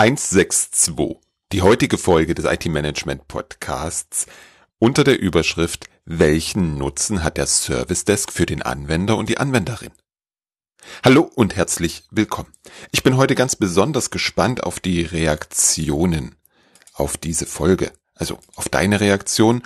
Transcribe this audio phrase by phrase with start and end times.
[0.00, 1.18] 162.
[1.52, 4.24] Die heutige Folge des IT-Management Podcasts
[4.78, 9.90] unter der Überschrift Welchen Nutzen hat der Service Desk für den Anwender und die Anwenderin?
[11.04, 12.50] Hallo und herzlich willkommen.
[12.92, 16.34] Ich bin heute ganz besonders gespannt auf die Reaktionen
[16.94, 19.62] auf diese Folge, also auf deine Reaktion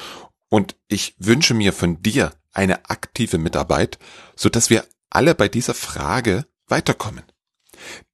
[0.49, 4.01] und ich wünsche mir von dir eine aktive Mitarbeit,
[4.35, 7.23] so dass wir alle bei dieser Frage weiterkommen.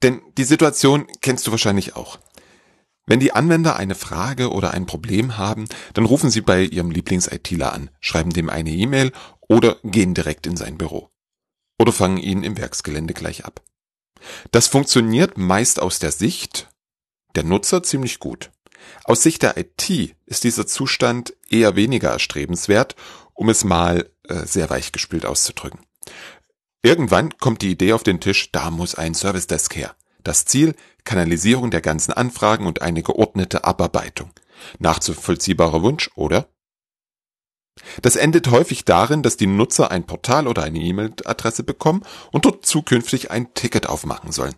[0.03, 2.19] Denn die Situation kennst du wahrscheinlich auch.
[3.07, 7.73] Wenn die Anwender eine Frage oder ein Problem haben, dann rufen sie bei ihrem Lieblings-ITler
[7.73, 11.11] an, schreiben dem eine E-Mail oder gehen direkt in sein Büro.
[11.79, 13.63] Oder fangen ihn im Werksgelände gleich ab.
[14.53, 16.69] Das funktioniert meist aus der Sicht
[17.35, 18.51] der Nutzer ziemlich gut.
[19.05, 22.97] Aus Sicht der IT ist dieser Zustand eher weniger erstrebenswert,
[23.35, 25.81] um es mal äh, sehr weichgespült auszudrücken.
[26.83, 29.95] Irgendwann kommt die Idee auf den Tisch, da muss ein Service Desk her.
[30.25, 34.31] Das Ziel, Kanalisierung der ganzen Anfragen und eine geordnete Abarbeitung.
[34.79, 36.49] Nachzuvollziehbarer Wunsch, oder?
[38.03, 42.67] Das endet häufig darin, dass die Nutzer ein Portal oder eine E-Mail-Adresse bekommen und dort
[42.67, 44.55] zukünftig ein Ticket aufmachen sollen.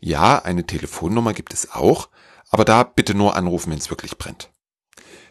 [0.00, 2.08] Ja, eine Telefonnummer gibt es auch,
[2.50, 4.50] aber da bitte nur anrufen, wenn es wirklich brennt.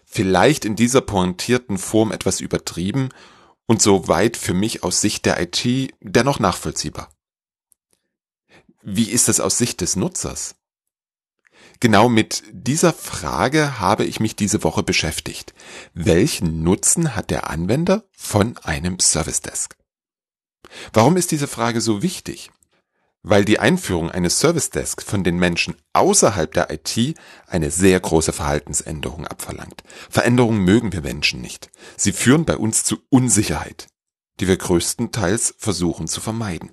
[0.05, 3.09] Vielleicht in dieser pointierten Form etwas übertrieben
[3.67, 7.11] und soweit für mich aus Sicht der IT dennoch nachvollziehbar.
[8.81, 10.55] Wie ist es aus Sicht des Nutzers?
[11.79, 15.53] Genau mit dieser Frage habe ich mich diese Woche beschäftigt.
[15.93, 19.75] Welchen Nutzen hat der Anwender von einem Service Desk?
[20.93, 22.49] Warum ist diese Frage so wichtig?
[23.23, 28.31] Weil die Einführung eines Service Desk von den Menschen außerhalb der IT eine sehr große
[28.31, 29.83] Verhaltensänderung abverlangt.
[30.09, 31.69] Veränderungen mögen wir Menschen nicht.
[31.97, 33.87] Sie führen bei uns zu Unsicherheit,
[34.39, 36.71] die wir größtenteils versuchen zu vermeiden.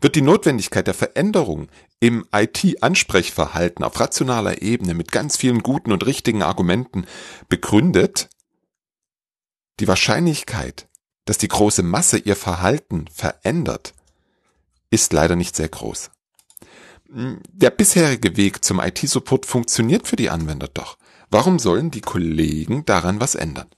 [0.00, 1.68] Wird die Notwendigkeit der Veränderung
[2.00, 7.06] im IT-Ansprechverhalten auf rationaler Ebene mit ganz vielen guten und richtigen Argumenten
[7.48, 8.28] begründet,
[9.80, 10.88] die Wahrscheinlichkeit,
[11.24, 13.94] dass die große Masse ihr Verhalten verändert,
[14.90, 16.10] ist leider nicht sehr groß.
[17.12, 20.96] Der bisherige Weg zum IT-Support funktioniert für die Anwender doch.
[21.30, 23.68] Warum sollen die Kollegen daran was ändern?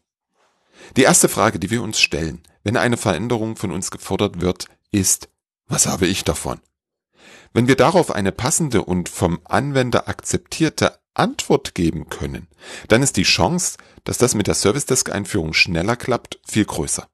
[0.96, 5.28] Die erste Frage, die wir uns stellen, wenn eine Veränderung von uns gefordert wird, ist,
[5.66, 6.60] was habe ich davon?
[7.54, 12.48] Wenn wir darauf eine passende und vom Anwender akzeptierte Antwort geben können,
[12.88, 17.08] dann ist die Chance, dass das mit der Service Desk Einführung schneller klappt, viel größer.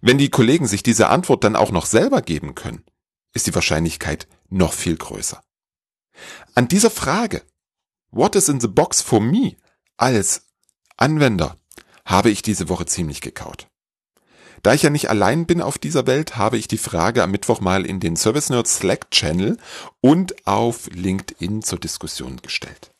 [0.00, 2.84] Wenn die Kollegen sich diese Antwort dann auch noch selber geben können,
[3.34, 5.42] ist die Wahrscheinlichkeit noch viel größer.
[6.54, 7.42] An dieser Frage,
[8.10, 9.56] what is in the box for me,
[9.96, 10.46] als
[10.96, 11.58] Anwender,
[12.04, 13.68] habe ich diese Woche ziemlich gekaut.
[14.62, 17.60] Da ich ja nicht allein bin auf dieser Welt, habe ich die Frage am Mittwoch
[17.60, 19.58] mal in den Service Nerds Slack Channel
[20.00, 22.90] und auf LinkedIn zur Diskussion gestellt.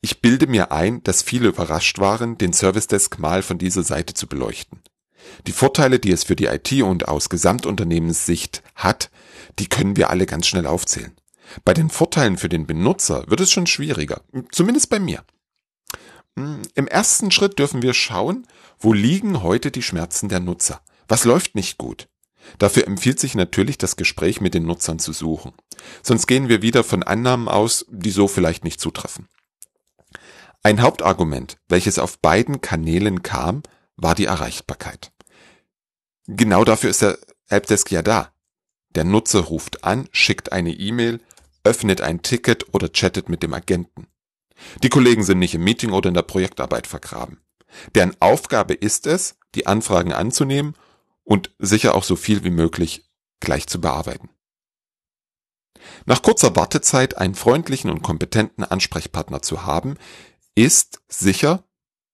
[0.00, 4.14] Ich bilde mir ein, dass viele überrascht waren, den Service Desk mal von dieser Seite
[4.14, 4.80] zu beleuchten.
[5.46, 9.10] Die Vorteile, die es für die IT und aus Gesamtunternehmenssicht hat,
[9.58, 11.12] die können wir alle ganz schnell aufzählen.
[11.64, 15.24] Bei den Vorteilen für den Benutzer wird es schon schwieriger, zumindest bei mir.
[16.36, 18.46] Hm, Im ersten Schritt dürfen wir schauen,
[18.78, 20.80] wo liegen heute die Schmerzen der Nutzer?
[21.08, 22.08] Was läuft nicht gut?
[22.58, 25.52] Dafür empfiehlt sich natürlich, das Gespräch mit den Nutzern zu suchen.
[26.02, 29.28] Sonst gehen wir wieder von Annahmen aus, die so vielleicht nicht zutreffen.
[30.62, 33.62] Ein Hauptargument, welches auf beiden Kanälen kam,
[33.96, 35.12] war die Erreichbarkeit.
[36.26, 38.32] Genau dafür ist der Helpdesk ja da.
[38.90, 41.20] Der Nutzer ruft an, schickt eine E-Mail,
[41.64, 44.08] öffnet ein Ticket oder chattet mit dem Agenten.
[44.82, 47.40] Die Kollegen sind nicht im Meeting oder in der Projektarbeit vergraben.
[47.94, 50.74] Deren Aufgabe ist es, die Anfragen anzunehmen
[51.24, 53.04] und sicher auch so viel wie möglich
[53.40, 54.30] gleich zu bearbeiten.
[56.04, 59.96] Nach kurzer Wartezeit einen freundlichen und kompetenten Ansprechpartner zu haben,
[60.54, 61.64] ist sicher,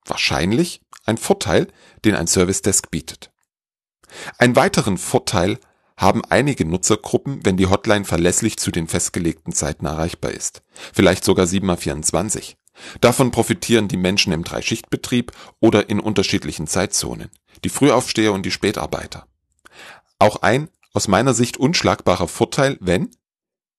[0.05, 1.69] wahrscheinlich, ein Vorteil,
[2.05, 3.32] den ein Service Desk bietet.
[4.39, 5.59] Einen weiteren Vorteil
[5.97, 10.63] haben einige Nutzergruppen, wenn die Hotline verlässlich zu den festgelegten Zeiten erreichbar ist.
[10.93, 12.57] Vielleicht sogar 7x24.
[13.01, 17.31] Davon profitieren die Menschen im Dreischichtbetrieb oder in unterschiedlichen Zeitzonen,
[17.65, 19.27] die Frühaufsteher und die Spätarbeiter.
[20.19, 23.11] Auch ein aus meiner Sicht unschlagbarer Vorteil, wenn,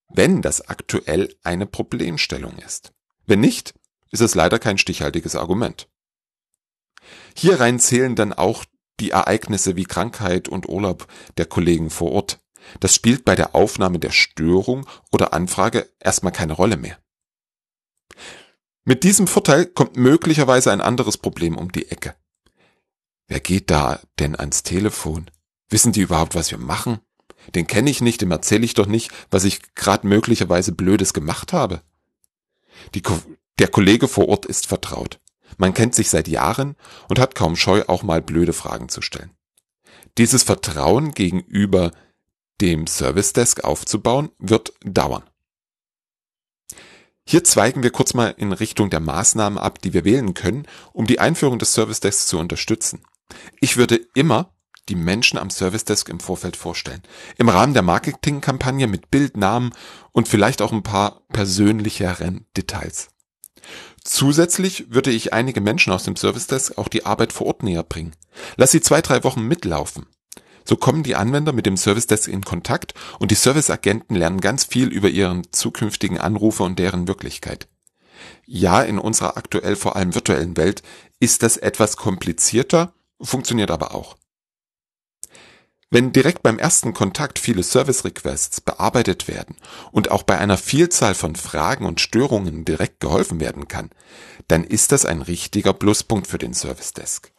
[0.09, 2.94] wenn das aktuell eine Problemstellung ist.
[3.25, 3.74] Wenn nicht,
[4.12, 5.88] ist es leider kein stichhaltiges Argument.
[7.35, 8.63] Hierein zählen dann auch
[9.03, 11.07] die Ereignisse wie Krankheit und Urlaub
[11.38, 12.39] der Kollegen vor Ort.
[12.79, 16.97] Das spielt bei der Aufnahme der Störung oder Anfrage erstmal keine Rolle mehr.
[18.85, 22.15] Mit diesem Vorteil kommt möglicherweise ein anderes Problem um die Ecke.
[23.27, 25.29] Wer geht da denn ans Telefon?
[25.69, 26.99] Wissen die überhaupt, was wir machen?
[27.56, 31.51] Den kenne ich nicht, dem erzähle ich doch nicht, was ich gerade möglicherweise Blödes gemacht
[31.51, 31.81] habe.
[32.95, 33.03] Die,
[33.59, 35.19] der Kollege vor Ort ist vertraut.
[35.57, 36.75] Man kennt sich seit Jahren
[37.10, 39.31] und hat kaum Scheu, auch mal blöde Fragen zu stellen.
[40.18, 41.92] Dieses Vertrauen gegenüber
[42.62, 45.24] dem Service Desk aufzubauen, wird dauern.
[47.25, 51.07] Hier zweigen wir kurz mal in Richtung der Maßnahmen ab, die wir wählen können, um
[51.07, 53.04] die Einführung des Service Desks zu unterstützen.
[53.60, 54.54] Ich würde immer
[54.90, 57.01] die Menschen am Service Desk im Vorfeld vorstellen.
[57.38, 59.72] Im Rahmen der Marketingkampagne mit Bild, Namen
[60.12, 63.12] und vielleicht auch ein paar persönlicheren Details.
[64.04, 67.83] Zusätzlich würde ich einige Menschen aus dem Service Desk auch die Arbeit vor Ort näher
[67.83, 68.13] bringen.
[68.57, 70.06] Lass sie zwei, drei Wochen mitlaufen.
[70.65, 74.63] So kommen die Anwender mit dem Service Desk in Kontakt und die Serviceagenten lernen ganz
[74.63, 77.68] viel über ihren zukünftigen Anrufer und deren Wirklichkeit.
[78.45, 80.83] Ja, in unserer aktuell vor allem virtuellen Welt
[81.19, 84.16] ist das etwas komplizierter, funktioniert aber auch.
[85.94, 89.56] Wenn direkt beim ersten Kontakt viele Service Requests bearbeitet werden
[89.92, 93.92] und auch bei einer Vielzahl von Fragen und Störungen direkt geholfen werden kann,
[94.48, 97.31] dann ist das ein richtiger Pluspunkt für den Service Desk.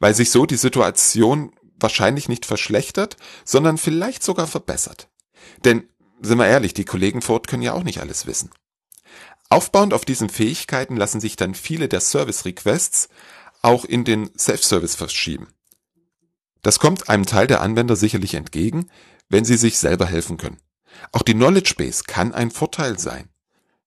[0.00, 5.08] Weil sich so die Situation wahrscheinlich nicht verschlechtert, sondern vielleicht sogar verbessert.
[5.64, 5.88] Denn,
[6.20, 8.50] sind wir ehrlich, die Kollegen vor Ort können ja auch nicht alles wissen.
[9.48, 13.08] Aufbauend auf diesen Fähigkeiten lassen sich dann viele der Service Requests
[13.60, 15.46] auch in den Self-Service verschieben.
[16.62, 18.88] Das kommt einem Teil der Anwender sicherlich entgegen,
[19.28, 20.60] wenn sie sich selber helfen können.
[21.10, 23.28] Auch die Knowledge Base kann ein Vorteil sein.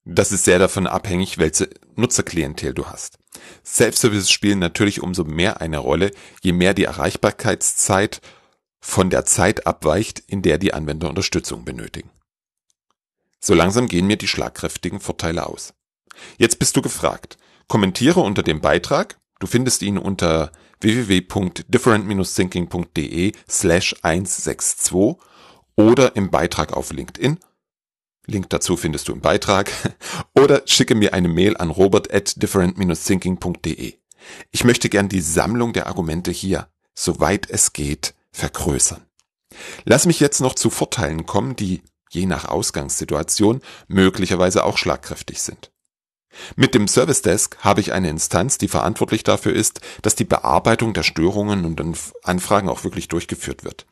[0.03, 3.17] Das ist sehr davon abhängig, welche Nutzerklientel du hast.
[3.65, 6.11] Self-Services spielen natürlich umso mehr eine Rolle,
[6.41, 8.21] je mehr die Erreichbarkeitszeit
[8.79, 12.11] von der Zeit abweicht, in der die Anwender Unterstützung benötigen.
[13.39, 15.73] So langsam gehen mir die schlagkräftigen Vorteile aus.
[16.37, 17.37] Jetzt bist du gefragt.
[17.67, 19.17] Kommentiere unter dem Beitrag.
[19.39, 20.51] Du findest ihn unter
[20.85, 25.17] www.different-thinking.de slash 162
[25.75, 27.37] oder im Beitrag auf LinkedIn
[28.27, 29.71] Link dazu findest du im Beitrag.
[30.35, 33.95] Oder schicke mir eine Mail an robert at different-thinking.de.
[34.51, 39.05] Ich möchte gern die Sammlung der Argumente hier, soweit es geht, vergrößern.
[39.83, 45.71] Lass mich jetzt noch zu Vorteilen kommen, die, je nach Ausgangssituation, möglicherweise auch schlagkräftig sind.
[46.55, 50.93] Mit dem Service Desk habe ich eine Instanz, die verantwortlich dafür ist, dass die Bearbeitung
[50.93, 51.81] der Störungen und
[52.23, 53.85] Anfragen auch wirklich durchgeführt wird.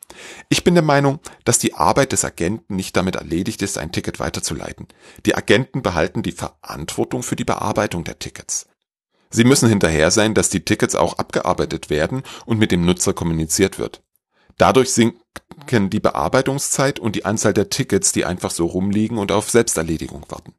[0.48, 4.20] Ich bin der Meinung, dass die Arbeit des Agenten nicht damit erledigt ist, ein Ticket
[4.20, 4.88] weiterzuleiten.
[5.26, 8.66] Die Agenten behalten die Verantwortung für die Bearbeitung der Tickets.
[9.30, 13.78] Sie müssen hinterher sein, dass die Tickets auch abgearbeitet werden und mit dem Nutzer kommuniziert
[13.78, 14.02] wird.
[14.58, 19.50] Dadurch sinken die Bearbeitungszeit und die Anzahl der Tickets, die einfach so rumliegen und auf
[19.50, 20.54] Selbsterledigung warten.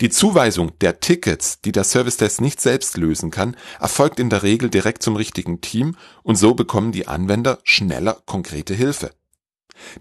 [0.00, 4.42] Die Zuweisung der Tickets, die der Service Desk nicht selbst lösen kann, erfolgt in der
[4.42, 9.10] Regel direkt zum richtigen Team und so bekommen die Anwender schneller konkrete Hilfe.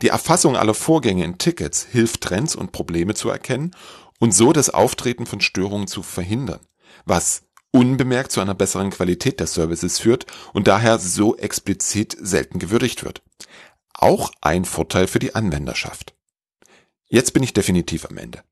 [0.01, 3.75] Die Erfassung aller Vorgänge in Tickets hilft Trends und Probleme zu erkennen
[4.19, 6.59] und so das Auftreten von Störungen zu verhindern,
[7.05, 13.03] was unbemerkt zu einer besseren Qualität der Services führt und daher so explizit selten gewürdigt
[13.03, 13.21] wird.
[13.93, 16.13] Auch ein Vorteil für die Anwenderschaft.
[17.07, 18.43] Jetzt bin ich definitiv am Ende.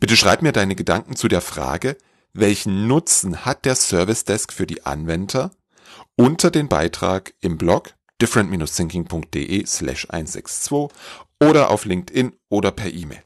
[0.00, 1.96] Bitte schreib mir deine Gedanken zu der Frage,
[2.32, 5.50] welchen Nutzen hat der Service Desk für die Anwender
[6.16, 10.88] unter den Beitrag im Blog different-thinking.de slash 162
[11.40, 13.22] oder auf LinkedIn oder per E-Mail.